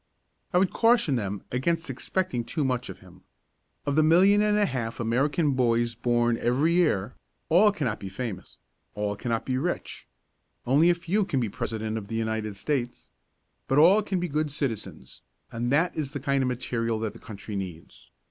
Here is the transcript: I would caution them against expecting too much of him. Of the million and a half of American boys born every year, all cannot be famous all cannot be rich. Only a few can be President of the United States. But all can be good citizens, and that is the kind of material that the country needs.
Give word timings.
I 0.51 0.57
would 0.57 0.73
caution 0.73 1.15
them 1.15 1.43
against 1.51 1.87
expecting 1.87 2.43
too 2.43 2.65
much 2.65 2.89
of 2.89 3.01
him. 3.01 3.21
Of 3.85 3.95
the 3.95 4.01
million 4.01 4.41
and 4.41 4.57
a 4.57 4.65
half 4.65 4.99
of 4.99 5.05
American 5.05 5.51
boys 5.51 5.93
born 5.93 6.39
every 6.39 6.73
year, 6.73 7.13
all 7.49 7.71
cannot 7.71 7.99
be 7.99 8.09
famous 8.09 8.57
all 8.95 9.15
cannot 9.15 9.45
be 9.45 9.59
rich. 9.59 10.07
Only 10.65 10.89
a 10.89 10.95
few 10.95 11.23
can 11.23 11.39
be 11.39 11.49
President 11.49 11.99
of 11.99 12.07
the 12.07 12.15
United 12.15 12.55
States. 12.55 13.11
But 13.67 13.77
all 13.77 14.01
can 14.01 14.19
be 14.19 14.27
good 14.27 14.49
citizens, 14.49 15.21
and 15.51 15.71
that 15.71 15.95
is 15.95 16.13
the 16.13 16.19
kind 16.19 16.41
of 16.41 16.47
material 16.47 16.97
that 17.01 17.13
the 17.13 17.19
country 17.19 17.55
needs. 17.55 18.09